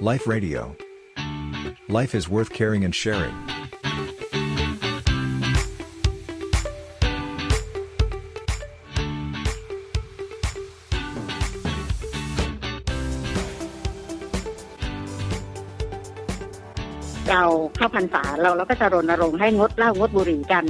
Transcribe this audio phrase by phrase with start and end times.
[0.00, 0.76] Life Radio.
[1.88, 3.32] Life is worth caring and sharing.
[3.32, 17.42] เรา
[17.76, 20.64] เข้าพรรษาเราเราก็จะรณรงค์ให้งดเหล้างดบุหรี่กัน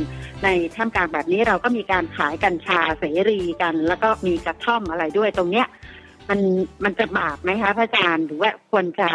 [0.44, 5.66] ในท่ามกลางแบบนี้เราก็มีการขายกัญชาเสรีกัน แล้วก็มีกระท่อมอะไรด้วยตรงเนี้ย
[6.28, 6.40] มัน
[6.84, 9.08] มันจะบาปไหมคะพระอาจารย์หรือว่าควรจะ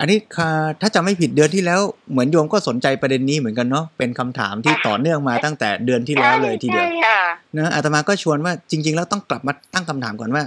[0.00, 7.20] อันนี้ค่ะถ้าจะไม่ผิดเดือนที่แล้วเหมือนโยมก็สนใจประเด็นนี้เหมือนกันเนาะเป็นคำถามที่ต่อเนื่องมาตั้งแต่เดือนที่แล้วเลยทีเดียวใช่ค่ะ
[7.58, 10.44] นะอาตมาก็ชวนว่าจริง ๆ แล้วต้องกลับมาตั้งคำถามก่อนว่า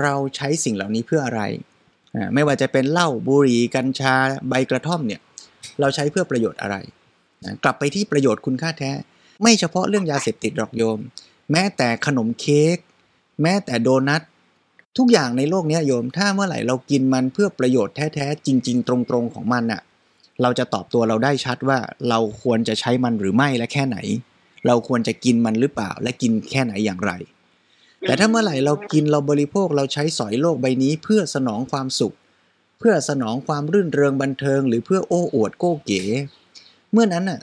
[0.00, 1.42] เราใช้สิ่งเหล่านี้เพื่ออะไร
[2.14, 4.14] อ่าไม่ว่าจะเป็นเหล้าบุหรี่กัญชา
[4.48, 5.20] ใบกระท่อมเนี่ย
[5.80, 6.76] เราใช้เพื่อประโยชน์อะไร
[7.44, 8.90] นะกลับไปที่ประโยชน์คุณค่าแท้
[9.42, 10.98] ไม่เฉพาะเรื่องยาเสพติดหรอกโยม
[11.52, 12.76] แม้แต่ขนมเค้ก
[13.42, 14.22] แม้แต่โดนัท
[14.98, 19.82] ทุกอย่างในโลกนี้โยม ถ้าเมื่อไหร่เรากินมันเพื่อประโยชน์แท้ๆจริง ๆ ตรงๆของมันน่ะ
[20.42, 23.98] เราจะตอบตัวเราได้ชัดว่าเราควรจะใช้มันหรือไม่และแค่ไหน
[24.66, 27.12] เราควรจะกินมันหรือเปล่า และกินแค่ไหนอย่างไร
[28.00, 32.14] แต่ถ้าเมื่อไหร่เรากินเราบริโภคเราใช้สอยโลกใบนี้ เพื่อสนองความสุข
[32.78, 36.02] เพื่อสนองความรื่นเริงบันเทิง หรือเพื่อโอ้อวดโก้เก๋
[36.92, 37.40] เมื่อนั้นน่ะ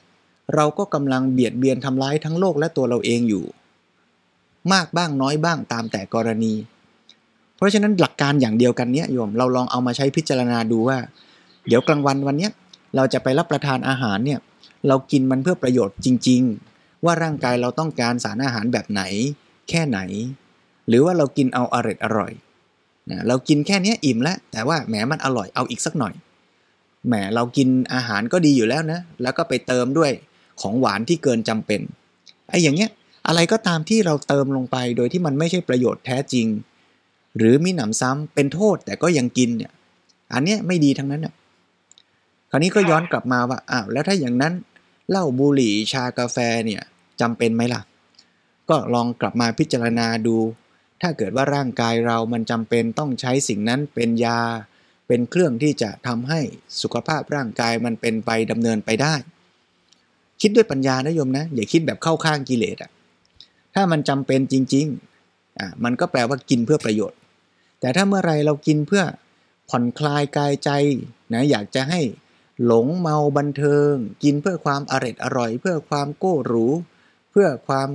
[0.56, 3.45] เราก็กำลังเบียดเบียนทำร้ายทั้งโลกและตัวเราเองอยู่
[4.73, 6.54] มากบ้างน้อยบ้างตามแต่กรณี
[7.58, 10.98] เพราะฉะนั้นหลักการอย่างเดียวกันเนี้ยโยมเราลองเอามาใช้พิจารณาดูว่า
[11.68, 12.52] เดี๋ยวกลางวันวันเนี้ย
[12.96, 14.40] เราจะไปรับประทานอาหารเนี่ย
[14.88, 16.42] เรากินมันเพื่อประโยชน์จริง
[16.74, 19.02] ๆ ว่าร่างกายเราต้องการสารอาหารแบบไหน
[19.70, 20.00] แค่ไหน
[20.88, 22.34] หรือว่าเรากินเอาอร่อยอร่อย
[23.10, 26.14] นะเรากินแค่นี้อิ่มแล้ว แต่ว่าแหมมันอร่อยเอาอีกสักหน่อย
[27.08, 30.12] แหมเรากินอาหารก็ดีอยู่แล้วนะ แล้วก็ไปเติมด้วย
[30.62, 31.82] ของหวานที่เกินจำเป็น
[32.50, 32.90] ไอ้อย่างเงี้ย
[33.28, 36.48] อะไรก็ตามที่เราเติมลงไปโดยที่มันไม่ใช่ประโยชน์แท้จริง
[37.38, 39.72] หรือมีหนำซ้ำเป็นโทษแต่ก็ยังกินเนี่ย
[40.34, 41.34] อันเนี้ยไม่ดีทั้งนั้นน่ะ
[42.50, 44.54] คราวนี้ก็ย้อนกลับมาว่าอ้าวแล้วถ้าอย่างนั้น
[45.10, 46.82] เหล้าบุหรี่ชากาแฟเนี่ย
[47.22, 47.82] จำเป็นไหมล่ะ
[48.70, 50.38] ก็ลองกลับมาพิจารณาดู
[51.02, 54.40] ถ้าเกิดว่าร่างกายเรามันจำเป็นต้องใช้สิ่งนั้นเป็นยา
[55.08, 56.40] เป็นเครื่องที่จะทำให้
[56.82, 59.16] สุขภาพร่างกายมันเป็นไปดำเนินไปได้
[60.42, 62.92] คิดด้วยปัญญานะโยมนะ อย่าคิดแบบเข้าข้างกิเลสอะ
[63.76, 64.86] ถ้ามันจำเป็นจริง
[65.23, 67.17] ๆ อะมันก็แปลว่ากินเพื่อประโยชน์
[67.80, 69.04] แต่ถ้าเมื่อไรเรากินเพื่อ
[69.70, 70.70] ผ่อนคลายกายใจ
[71.33, 72.02] นะอยากจะให้
[72.65, 73.93] หลงเมาบันเทิง
[74.23, 76.67] กินเพื่อความอร่อยอร่อย เพื่อความโก้หรู
[77.32, 77.89] เพื่อความ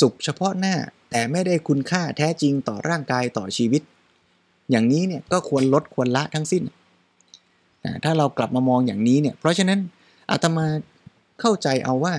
[0.00, 0.74] สุขเฉพาะหน้า
[1.10, 3.82] แต่ไม่ได้คุณค่าแท้จริงต่อร่างกายต่อชีวิต
[4.70, 6.62] อย่างนี้เนี่ยก็ควรลดควรละทั้งสิ้น
[7.84, 9.78] นะถ้าเรากลับมามองอย่างนี้เนี่ยเพราะฉะนั้น
[10.30, 10.66] อาตมา
[11.40, 12.14] เข้าใจเอาว่า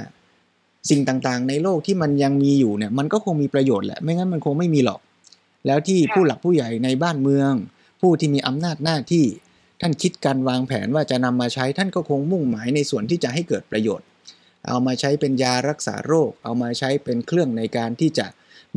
[0.89, 4.99] สิ่งต่างๆ ในโลกที่มันยังมีอยู่เนี่ยมันก็คงมีประโยชน์แหละไม่งั้นมันคงไม่มีหรอก
[5.65, 7.53] แล้วที่ผู้หลักผู้ใหญ่ในบ้านเมือง
[8.01, 9.25] ผู้ที่มีอำนาจหน้าที่
[9.81, 14.07] ท่านคิดการวางแผนว่าจะนำมาใช้ท่านก็คงมุ่งหมายในส่วนที่จะให้เกิดประโยชน์
[14.67, 18.25] เอามาใช้เป็นยารักษาโรค เอามาใช้เป็นเครื่องในการที่จะ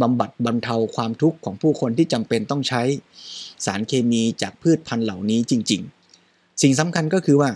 [0.02, 2.82] บำบัดบรรเทาความทุกข์ของผู้คนที่จำเป็นต้องใช้
[3.64, 5.82] สารเคมีจากพืชพันธุ์เหล่านี้จริง
[6.22, 7.50] ๆ สิ่งสำคัญก็คือว่า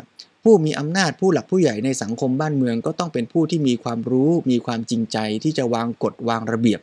[0.44, 6.81] ผู้มีอำนาจผู้หลักผู้ใหญ่ในสังคมบ้านเมืองก็ต้องเป็นผู้ที่มีความรู้ มีความจริงใจที่จะวางกฎวางระเบียบ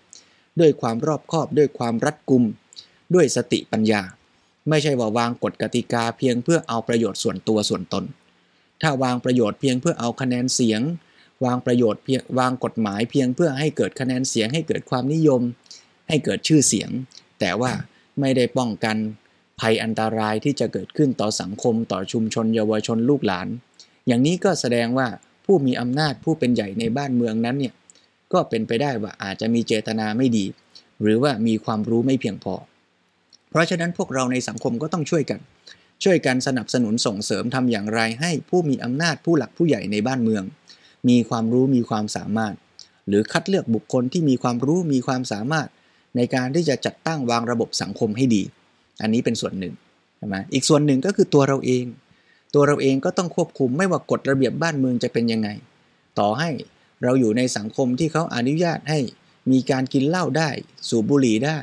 [0.59, 2.43] ด้วยความรอบคอบด้วยความรัดกุม
[3.13, 4.01] ด้วยสติปัญญา
[4.69, 8.03] ไม่ใช่ว่าวางกฎกติกาเพียงเพื่อเอาประโยชน์ส่วนตัวส่วนตน
[8.81, 10.81] ถ้าวางประโยชน์เพียงเพื่อเอาคะแนนเสียง
[11.45, 15.41] วางประโยชน์เพียงวางกฎหมายเพียงเพื่อให้เกิดคะแนนเสียง ให้เกิดความนิยม
[16.07, 16.89] ให้เกิดชื่อเสียง
[17.39, 17.71] แต่ว่า
[18.19, 18.97] ไม่ได้ป้องกัน
[19.59, 23.47] ภัยอันตรายที่จะเกิดขึ้นต่อสังคมต่อชุมชนเยาวชนลูกหลาน
[24.07, 25.07] อย่างนี้ก็แสดงว่า
[25.45, 27.73] ผู้มีอำนาจผู้เป็นใหญ่ในบ้านเมืองนั้นเนี่ย
[28.33, 30.45] ก็เป็นไปได้ว่าอาจจะมีเจตนาไม่ดี
[31.01, 32.55] หรือว่ามีความรู้ไม่เพียงพอ
[33.49, 35.39] เพราะฉะนั้นพวกเราในสังคมก็ต้องช่วยกัน
[36.03, 40.43] ช่วยกันสนับสนุนส่งเสริมทำอย่างไรให้ผู้มีอำนาจผู้หลักผู้ใหญ่ในบ้านเมือง
[41.09, 42.53] มีความรู้มีความสามารถ
[43.07, 45.67] หรือคัดเลือกบุคคลที่มีความรู้มีความสามารถ
[46.15, 48.41] ในการที่จะจัดตั้งวางระบบสังคมให้ดี
[49.01, 49.73] อันนี้เป็นส่วนหนึ่ง
[50.17, 51.85] ใช่ไหมอีกส่วนหนึ่งก็คือตัวเราเอง
[52.53, 55.49] ตัวเราเองก็ต้องควบคุมไม่ว่ากฎระเบียบบ้านเมืองจะเป็นยังไง
[56.19, 56.49] ต่อให้
[57.05, 58.99] เราอยู่ในสังคมที่เขาอนุญาตให้
[59.51, 60.49] มีการกินเหล้าได้
[60.89, 61.57] สูบบุหรี่ได้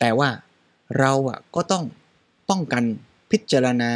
[0.00, 0.30] แต่ว่า
[0.98, 1.84] เราอะก็ต้อง
[2.50, 2.84] ป้องกัน
[3.30, 3.90] พิจารณา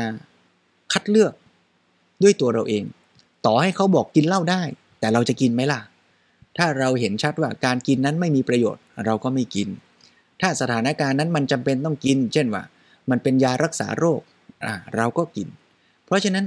[0.93, 1.33] คัดเลือก
[2.23, 2.85] ด้วยตัวเราเอง
[3.47, 4.63] ต่อให้เขาบอกกินเหล้าได้
[5.01, 5.81] แต่เราจะกินไหมล่ะ
[6.59, 9.69] ถ้าเราเห็นชัดว่าการกินนั้นไม่มีประโยชน์ เราก็ไม่กิน
[10.41, 12.63] ถ้าสถานการณ์นั้นมันจำเป็นต้องกิน เช่นว่า
[13.11, 14.21] มันเป็นยารักษาโรค
[14.65, 15.49] อ่าเราก็กิน
[16.05, 16.45] เพราะฉะนั้น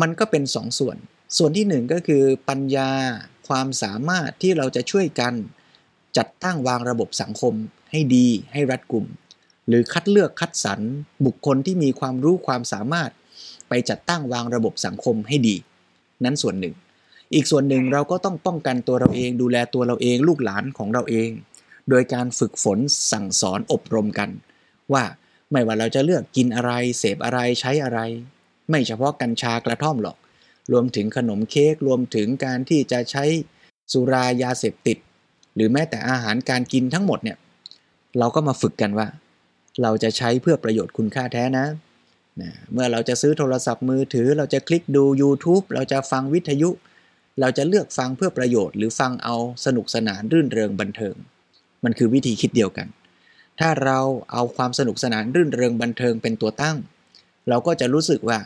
[0.00, 0.96] มันก็เป็นสองส่วน
[1.36, 2.90] ส่วนที่หนึ่งก็คือปัญญา
[3.48, 5.34] ความสามารถที่เราจะช่วยกัน
[6.16, 7.54] จัดตั้งวางระบบสังคม
[7.90, 9.06] ให้ดีให้รัดกุม
[9.68, 10.80] หรือคัดเลือกคัดสรร
[11.26, 13.10] บุคคลที่มีความรู้ความสามารถ
[13.68, 15.56] ไปจัดตั้งวางระบบสังคมให้ดี
[16.24, 16.74] นั้นส่วนหนึ่ง
[17.34, 21.30] อีกส่วนหนึ่งเราก็ต้องป้องกันตัวเราเองดูแลตัวเราเองลูกหลานของเราเอง
[21.90, 22.78] โดยการฝึกฝน
[23.12, 24.30] สั่งสอนอบรมกัน
[24.92, 25.04] ว่า
[25.50, 28.00] ไม่ว่าเราจะเลือกกินอะไร เสพอะไรใช้อะไร
[28.70, 30.16] ไม่เฉพาะกัญชากระท่อมหรอก
[30.72, 33.24] รวมถึงขนมเค้กรวมถึงการที่จะใช้
[33.92, 34.98] สุรายาเสพติด
[35.54, 37.38] หรือแม้แต่อาหารการกินทั้งหมดเนี่ย
[38.18, 39.06] เราก็มาฝึกกันว่า
[39.82, 41.66] เราจะใช้เพื่อประโยชน์คุณค่าแท้นะ
[42.40, 46.70] นะ เมื่อเราจะซื้อโทรศัพท์มือถือ เราจะคลิกดู YouTube เราจะฟังวิทยุ
[47.40, 51.14] เราจะเลือกฟังเพื่อประโยชน์ หรือฟังเอาสนุกสนานรื่นเริงบันเทิง
[51.84, 52.88] มันคือวิธีคิดเดียวกัน
[53.60, 53.98] ถ้าเรา
[54.32, 56.76] เอาความสนุกสนานรื่นเริงบันเทิงเป็นตัวตั้ง
[57.48, 58.38] เราก็จะรู้สึกว่า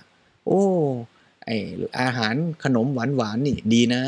[0.46, 0.62] โอ้
[1.46, 1.50] ไอ
[2.00, 2.34] อาหาร
[2.64, 4.02] ขนมหวานหวานนี่ดีนะ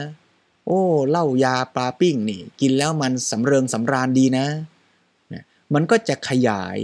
[0.67, 4.47] โอ้เหล้ายาปลาปิ้งนี่ กินแล้วมันสำเริงสำราญดีนะ
[5.33, 5.43] นะ
[5.75, 6.79] มันก็จะขยาย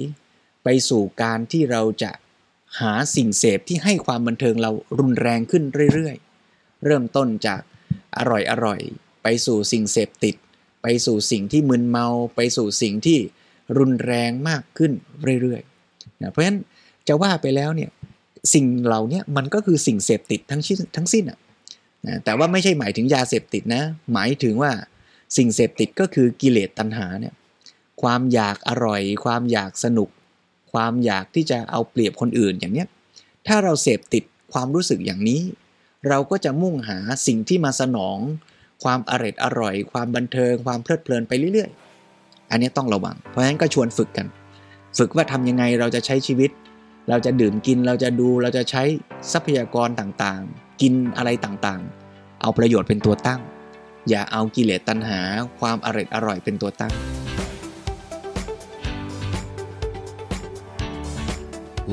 [0.64, 2.10] ไปสู่การที่เราจะ
[2.80, 5.64] หาสิ่งเสพที่ให้ความบันเทิงเรารุนแรงขึ้น
[5.94, 7.60] เรื่อยๆ เริ่มต้นจาก
[8.18, 8.80] อร่อยอร่อย
[9.22, 10.36] ไปสู่สิ่งเสพติด
[10.82, 12.06] ไปสู่สิ่งที่มึนเมา
[12.36, 13.18] ไปสู่สิ่งที่
[13.78, 14.92] รุนแรงมากขึ้น
[15.42, 16.58] เรื่อยๆนะเพราะฉะนั้น
[17.08, 17.90] จะว่าไปแล้วเนี่ย
[18.54, 21.38] สิ่งเหล่านี้มันก็คือสิ่งเสพติดทั้งชิ้นทั้งสิ้นอะ
[22.06, 23.82] นะแต่ว่าไม่ใช่หมายถึงยาเสพติดนะ
[24.12, 24.72] หมายถึงว่า
[25.36, 27.34] สิ่งเสพติดก็คือกิเลสตัณหาเนี่ย
[28.02, 30.08] ความอยากอร่อย ความอยากสนุก
[30.72, 32.88] ความอยากที่จะเอาเปรียบคนอื่นอย่างเนี้ย
[33.46, 35.40] ถ้าเราเสพติดความรู้สึกอย่างนี้
[36.08, 38.18] เราก็จะมุ่งหาสิ่งที่มาสนอง
[38.84, 41.70] ความอร่อยอร่อย ความบันเทิง ความเพลิดเพลินไปเรื่อย
[42.10, 44.26] ๆ อันนี้ต้องระวัง เพราะฉะนั้นก็ชวนฝึกกัน
[44.98, 46.50] ฝึกว่าทำยังไงเราจะใช้ชีวิต
[47.08, 48.82] เราจะดื่มกินเราจะดูเราจะใช้
[49.32, 53.40] ทรัพยากรต่างๆ กินอะไรต่างๆ เอาประโยชน์เป็นตัวตั้ง
[54.08, 55.20] อย่าเอากิเลสตัณหา
[55.60, 56.92] ความอร่อยอร่อยเป็นตัวตั้ง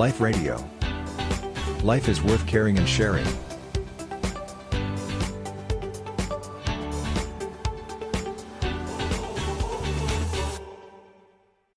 [0.03, 0.55] Life Radio.
[1.83, 3.27] Life is worth caring and sharing.